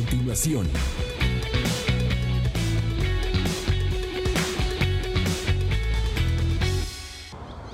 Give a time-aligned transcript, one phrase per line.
[0.00, 0.66] Continuación.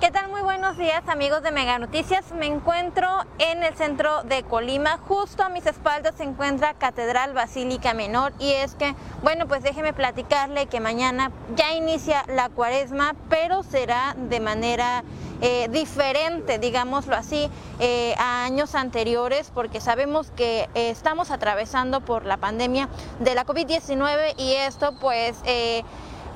[0.00, 0.28] ¿Qué tal?
[0.30, 2.24] Muy buenos días amigos de Mega Noticias.
[2.32, 3.08] Me encuentro
[3.38, 4.98] en el centro de Colima.
[4.98, 9.92] Justo a mis espaldas se encuentra Catedral Basílica Menor y es que, bueno, pues déjeme
[9.92, 15.04] platicarle que mañana ya inicia la cuaresma, pero será de manera
[15.42, 22.24] eh, diferente, digámoslo así, eh, a años anteriores, porque sabemos que eh, estamos atravesando por
[22.24, 22.88] la pandemia
[23.20, 25.36] de la COVID-19 y esto pues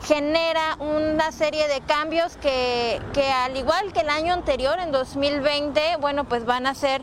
[0.02, 5.96] genera una serie de cambios que, que, al igual que el año anterior, en 2020,
[6.00, 7.02] bueno, pues van a ser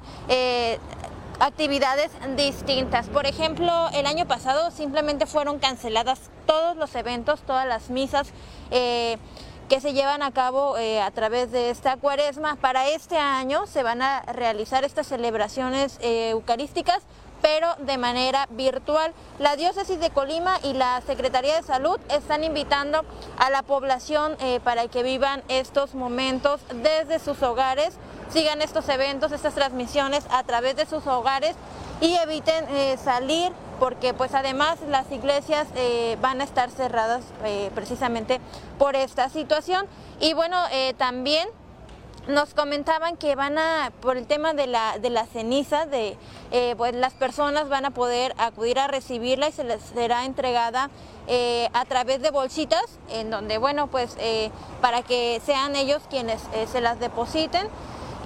[1.40, 3.08] actividades distintas.
[3.10, 8.30] Por ejemplo, el año pasado simplemente fueron canceladas todos los eventos, todas las misas
[9.70, 12.56] que se llevan a cabo eh, a través de esta cuaresma.
[12.56, 17.04] Para este año se van a realizar estas celebraciones eh, eucarísticas
[17.40, 19.14] pero de manera virtual.
[19.38, 23.06] La diócesis de Colima y la Secretaría de Salud están invitando
[23.38, 27.94] a la población eh, para que vivan estos momentos desde sus hogares,
[28.32, 31.56] sigan estos eventos, estas transmisiones a través de sus hogares
[32.02, 32.66] y eviten
[32.98, 38.40] salir porque pues además las iglesias eh, van a estar cerradas eh, precisamente
[38.78, 39.86] por esta situación.
[40.20, 41.48] Y bueno, eh, también
[42.28, 46.18] nos comentaban que van a, por el tema de la, de la ceniza, de,
[46.76, 50.90] pues las personas van a poder acudir a recibirla y se les será entregada
[51.72, 54.18] a través de bolsitas, en donde, bueno, pues
[54.82, 57.70] para que sean ellos quienes se las depositen.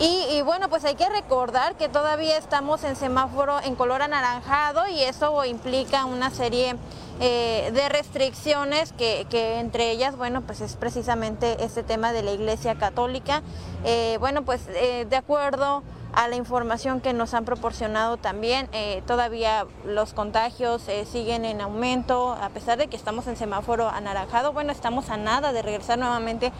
[0.03, 4.99] Y, bueno, pues hay que recordar que todavía estamos en semáforo en color anaranjado y
[5.01, 6.75] eso implica una serie
[7.19, 9.27] eh, de restricciones que,
[9.59, 13.43] entre ellas, bueno, pues es precisamente este tema de la Iglesia Católica.
[13.85, 18.69] Eh, bueno, pues eh, de acuerdo a la información que nos han proporcionado también,
[19.05, 24.73] todavía los contagios siguen en aumento, a pesar de que estamos en semáforo anaranjado, bueno,
[24.73, 26.51] estamos a nada de regresar nuevamente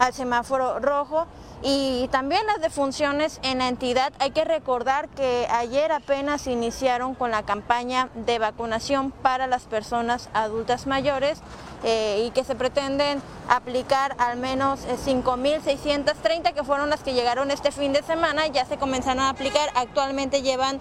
[0.00, 1.26] al semáforo rojo
[1.62, 4.12] y también las defunciones en la entidad.
[4.18, 10.30] Hay que recordar que ayer apenas iniciaron con la campaña de vacunación para las personas
[10.32, 11.42] adultas mayores
[11.84, 17.50] eh, y que se pretenden aplicar al menos 5.630 eh, que fueron las que llegaron
[17.50, 20.80] este fin de semana, ya se comenzaron a aplicar, actualmente llevan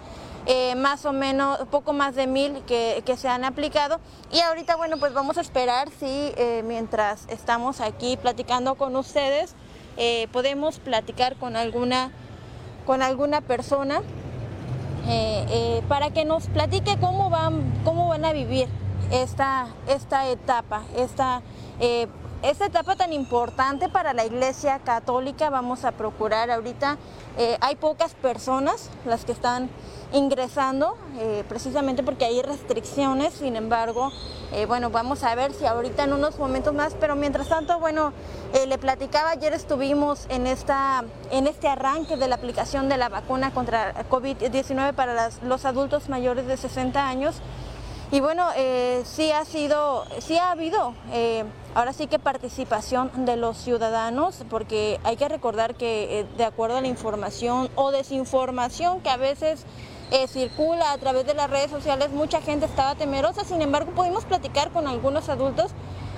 [0.49, 4.01] eh, más o menos, poco más de mil que, se han aplicado.
[4.33, 6.33] Y ahorita, bueno, pues vamos a esperar si
[6.65, 9.55] mientras estamos aquí platicando con ustedes,
[10.01, 12.11] eh, podemos platicar con alguna,
[12.85, 14.01] con alguna persona
[15.09, 18.69] eh, eh, para que nos platique cómo van, cómo van a vivir
[19.11, 21.41] esta, esta etapa, esta,
[22.41, 25.49] esta etapa tan importante para la Iglesia Católica.
[25.49, 26.97] Vamos a procurar ahorita,
[27.61, 29.69] hay pocas personas las que están
[30.11, 34.11] ingresando, eh, precisamente porque hay restricciones, sin embargo,
[34.51, 38.11] eh, bueno, vamos a ver si ahorita en unos momentos más, pero mientras tanto, bueno,
[38.53, 43.09] eh, le platicaba, ayer estuvimos en, esta, en este arranque de la aplicación de la
[43.09, 47.35] vacuna contra COVID-19 para los adultos mayores de 60 años.
[48.11, 48.47] Y bueno,
[49.03, 50.95] sí ha sido, sí ha habido
[51.75, 56.81] ahora sí que participación de los ciudadanos, porque hay que recordar que de acuerdo a
[56.81, 59.65] la información o desinformación que a veces
[60.11, 64.25] eh, circula a través de las redes sociales, mucha gente estaba temerosa, sin embargo pudimos
[64.25, 65.71] platicar con algunos adultos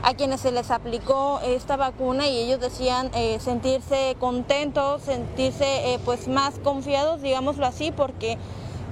[0.04, 6.00] a quienes se les aplicó esta vacuna y ellos decían eh, sentirse contentos, sentirse eh,
[6.06, 8.38] pues más confiados, digámoslo así, porque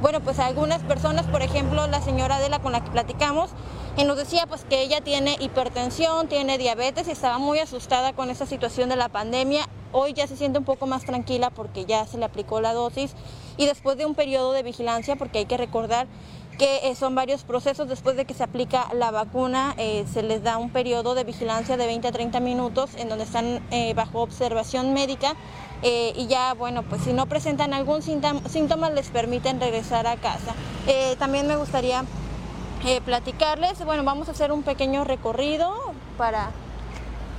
[0.01, 3.51] bueno, pues algunas personas, por ejemplo, la señora Adela con la que platicamos,
[3.99, 8.29] y nos decía pues que ella tiene hipertensión, tiene diabetes y estaba muy asustada con
[8.29, 9.67] esta situación de la pandemia.
[9.91, 13.11] Hoy ya se siente un poco más tranquila porque ya se le aplicó la dosis
[13.57, 16.07] y después de un periodo de vigilancia, porque hay que recordar
[16.57, 20.43] que eh, son varios procesos después de que se aplica la vacuna, eh, se les
[20.43, 24.21] da un periodo de vigilancia de 20 a 30 minutos en donde están eh, bajo
[24.21, 25.35] observación médica
[25.81, 30.53] y ya, bueno, pues si no presentan algún síntoma, les permiten regresar a casa.
[31.17, 32.03] también me gustaría
[33.05, 35.75] platicarles, bueno, vamos a hacer un pequeño recorrido
[36.17, 36.51] para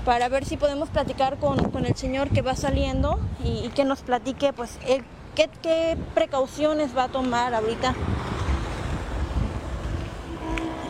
[0.04, 4.52] para ver si podemos platicar con, el señor que va saliendo y, que nos platique
[4.52, 5.04] pues él
[5.34, 7.94] ¿qué, precauciones va a tomar ahorita?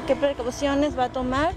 [0.06, 1.54] ¿Qué precauciones va a tomar?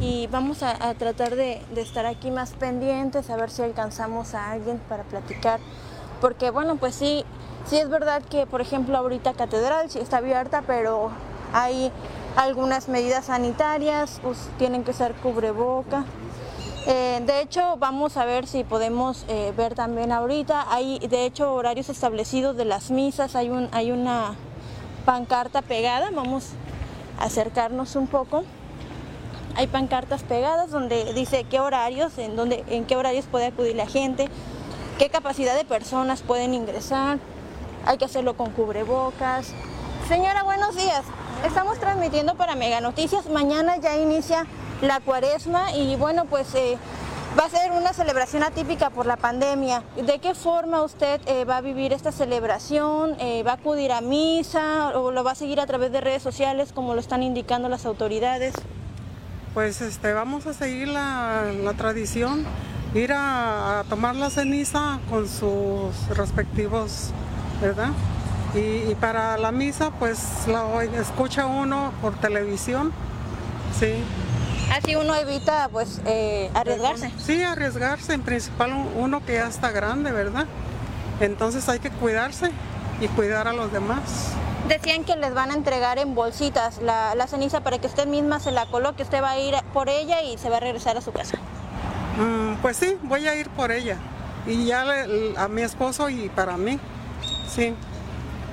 [0.00, 4.78] Y vamos a, tratar de, estar aquí más pendientes, a ver si alcanzamos a alguien
[4.88, 5.60] para platicar.
[6.20, 7.24] Porque bueno, pues sí,
[7.66, 11.10] sí es verdad que, por ejemplo, ahorita Catedral sí está abierta, pero
[11.52, 11.92] hay
[12.36, 14.20] algunas medidas sanitarias,
[14.58, 16.04] tienen que ser cubreboca.
[16.86, 20.66] Eh, de hecho, vamos a ver si podemos eh, ver también ahorita.
[20.68, 23.36] Hay, de hecho, horarios establecidos de las misas.
[23.36, 24.34] Hay, un, hay una
[25.06, 26.10] pancarta pegada.
[26.12, 26.50] Vamos
[27.18, 28.44] a acercarnos un poco.
[29.56, 33.86] Hay pancartas pegadas donde dice qué horarios, en, donde, en qué horarios puede acudir la
[33.86, 34.28] gente,
[34.98, 37.18] qué capacidad de personas pueden ingresar.
[37.86, 39.52] Hay que hacerlo con cubrebocas.
[40.08, 41.04] Señora, buenos días.
[41.44, 43.28] Estamos transmitiendo para Mega Noticias.
[43.28, 44.46] Mañana ya inicia
[44.80, 46.78] la cuaresma y bueno, pues eh,
[47.38, 49.82] va a ser una celebración atípica por la pandemia.
[49.94, 53.16] ¿De qué forma usted eh, va a vivir esta celebración?
[53.20, 56.22] Eh, ¿Va a acudir a misa o lo va a seguir a través de redes
[56.22, 58.54] sociales como lo están indicando las autoridades?
[59.52, 61.44] Pues este, vamos a seguir la,
[61.76, 62.46] tradición,
[62.94, 67.10] ir a, tomar la ceniza con sus respectivos,
[67.60, 67.90] ¿verdad?
[68.54, 72.92] Y, y, para la misa, pues la escucha uno por televisión,
[73.78, 74.04] sí.
[74.72, 77.10] Así uno evita pues eh, arriesgarse.
[77.18, 80.46] Sí, arriesgarse, en principal uno que ya está grande, ¿verdad?
[81.20, 82.50] Entonces hay que cuidarse
[83.00, 84.32] y cuidar a los demás.
[84.68, 88.50] Decían que les van a entregar en bolsitas la, ceniza para que usted misma se
[88.50, 91.12] la coloque, usted va a ir por ella y se va a regresar a su
[91.12, 91.38] casa.
[92.18, 93.98] Mm, pues sí, voy a ir por ella.
[94.46, 94.84] Y ya
[95.36, 96.78] a mi esposo y para mí,
[97.48, 97.74] sí.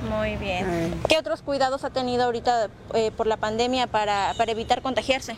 [0.09, 1.00] Muy bien.
[1.07, 5.36] ¿Qué otros cuidados ha tenido ahorita eh, por la pandemia para, para evitar contagiarse?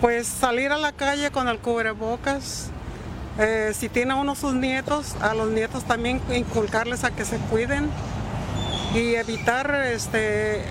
[0.00, 2.70] Pues salir a la calle con el cubrebocas,
[3.38, 7.90] eh, si tiene uno sus nietos, a los nietos también inculcarles a que se cuiden
[8.94, 10.62] y evitar este,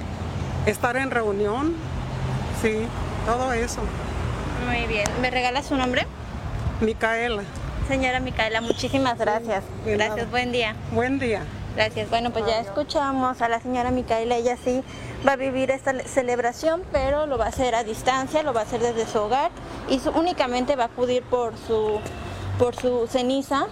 [0.66, 1.76] estar en reunión,
[2.62, 2.88] sí,
[3.26, 3.82] todo eso.
[4.68, 6.06] Muy bien, ¿me regala su nombre?
[6.82, 7.44] Micaela.
[7.88, 9.64] Señora Micaela, muchísimas gracias.
[9.86, 10.76] gracias, buen día.
[10.92, 11.44] Buen día.
[11.76, 12.10] Gracias.
[12.10, 14.84] Bueno, pues ya escuchamos a la señora Micaela, ella sí
[15.28, 18.64] va a vivir esta celebración, pero lo va a hacer a distancia, lo va a
[18.64, 19.52] hacer desde su hogar
[19.90, 22.00] y únicamente va a acudir por su,
[22.58, 23.68] por su ceniza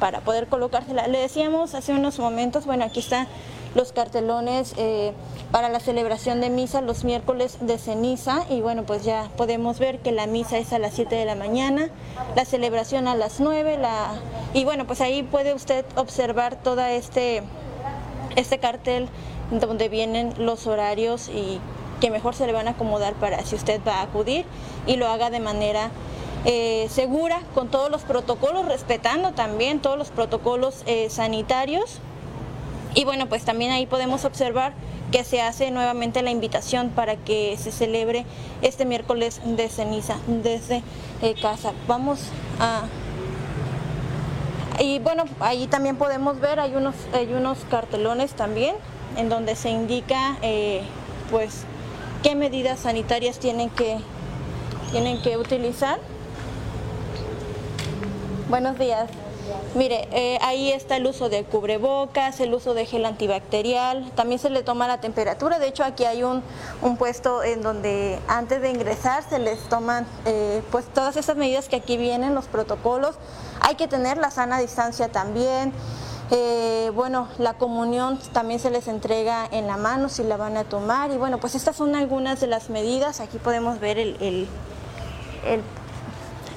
[0.00, 1.06] para poder colocársela.
[1.06, 3.28] Le decíamos hace unos momentos, bueno, aquí están
[3.74, 5.12] los cartelones eh,
[5.50, 10.00] para la celebración de misa los miércoles de ceniza y bueno, pues ya podemos ver
[10.00, 11.88] que la misa es a las 7 de la mañana,
[12.36, 14.14] la celebración a las 9, la...
[14.54, 17.42] y bueno, pues ahí puede usted observar todo este,
[18.36, 19.08] este cartel
[19.50, 21.60] donde vienen los horarios y
[22.00, 24.44] que mejor se le van a acomodar para si usted va a acudir
[24.86, 25.90] y lo haga de manera
[26.44, 31.98] eh, segura, con todos los protocolos, respetando también todos los protocolos eh, sanitarios.
[32.94, 34.72] Y bueno, pues también ahí podemos observar
[35.12, 38.26] que se hace nuevamente la invitación para que se celebre
[38.62, 40.82] este miércoles de ceniza desde
[41.22, 41.72] eh, casa.
[41.86, 42.20] Vamos
[42.58, 42.82] a...
[44.82, 48.74] Y bueno, ahí también podemos ver, hay unos, hay unos cartelones también
[49.16, 50.82] en donde se indica eh,
[51.30, 51.62] pues
[52.24, 53.98] qué medidas sanitarias tienen que,
[54.90, 56.00] tienen que utilizar.
[58.48, 59.08] Buenos días.
[59.76, 64.50] Mire, eh, ahí está el uso de cubrebocas, el uso de gel antibacterial, también se
[64.50, 66.42] le toma la temperatura, de hecho aquí hay un,
[66.98, 71.76] puesto en donde antes de ingresar se les toman eh, pues todas esas medidas que
[71.76, 73.16] aquí vienen, los protocolos,
[73.62, 75.72] hay que tener la sana distancia también,
[76.34, 80.64] eh, bueno, la comunión también se les entrega en la mano si la van a
[80.64, 81.10] tomar.
[81.10, 83.20] Y bueno, pues estas son algunas de las medidas.
[83.20, 84.48] Aquí podemos ver el,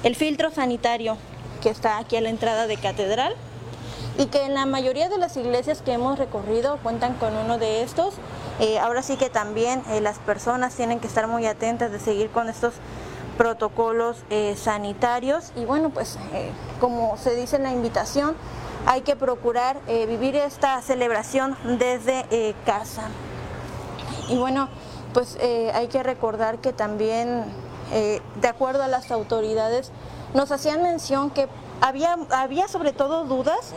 [0.02, 1.18] el, filtro sanitario
[1.62, 3.34] que está aquí a la entrada de catedral
[4.16, 7.82] y que en la mayoría de las iglesias que hemos recorrido cuentan con uno de
[7.82, 8.14] estos.
[8.60, 12.30] Eh, ahora sí que también eh, las personas tienen que estar muy atentas de seguir
[12.30, 12.72] con estos
[13.36, 14.24] protocolos
[14.56, 16.18] sanitarios y bueno pues
[16.80, 18.34] como se dice en la invitación
[18.86, 23.08] hay que procurar eh, vivir esta celebración desde eh, casa.
[24.28, 24.68] Y bueno,
[25.12, 27.44] pues eh, hay que recordar que también,
[27.90, 29.92] de acuerdo a las autoridades,
[30.34, 31.48] nos hacían mención que
[31.80, 33.74] había, había sobre todo dudas,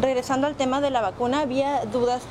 [0.00, 2.22] regresando al tema de la vacuna, había dudas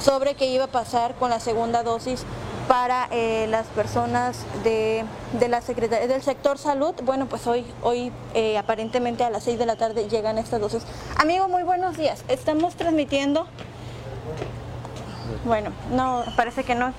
[0.00, 2.24] sobre qué iba a pasar con la segunda dosis
[2.68, 5.04] para eh, las personas de,
[5.48, 6.94] la Secretaría del sector salud.
[7.04, 10.82] Bueno, pues hoy, hoy eh, aparentemente a las 6 de la tarde llegan estas dosis.
[11.16, 12.24] Amigo, muy buenos días.
[12.28, 13.46] Estamos transmitiendo.
[15.44, 16.92] Bueno, no, parece que no.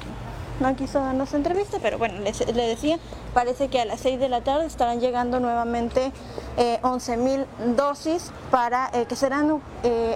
[0.60, 2.98] no quiso darnos entrevista, pero bueno, le, decía,
[3.34, 6.12] parece que a las 6 de la tarde estarán llegando nuevamente
[6.82, 9.62] 11 mil dosis para que serán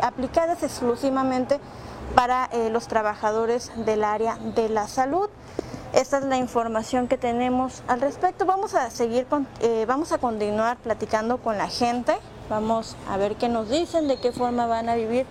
[0.01, 1.59] aplicadas exclusivamente
[2.15, 5.29] para los trabajadores del área de la salud.
[5.95, 8.45] Esta es la información que tenemos al respecto.
[8.45, 9.25] Vamos a seguir,
[9.61, 12.17] eh, vamos a continuar platicando con la gente.
[12.49, 15.25] Vamos a ver qué nos dicen, de qué forma van a vivir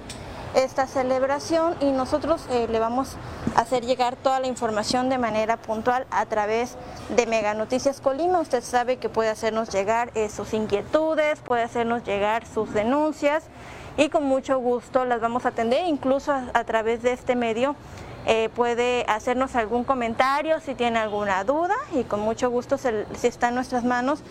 [0.54, 3.16] esta celebración y nosotros eh, le vamos
[3.54, 6.76] a hacer llegar toda la información de manera puntual a través
[7.14, 8.40] de Mega Noticias Colima.
[8.40, 13.44] Usted sabe que puede hacernos llegar eh, sus inquietudes, puede hacernos llegar sus denuncias
[13.96, 17.76] y con mucho gusto las vamos a atender, incluso a través de este medio
[18.26, 23.48] eh, puede hacernos algún comentario si tiene alguna duda y con mucho gusto, si está
[23.48, 24.22] en nuestras manos,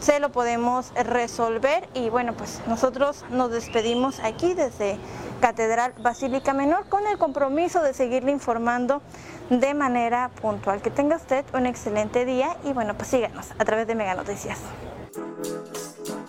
[0.00, 1.88] se lo podemos resolver.
[1.94, 4.98] Y bueno, pues nosotros nos despedimos aquí desde
[5.40, 9.02] Catedral Basílica Menor con el compromiso de seguirle informando
[9.50, 10.80] de manera puntual.
[10.80, 14.58] Que tenga usted un excelente día y bueno, pues síganos a través de Mega Noticias.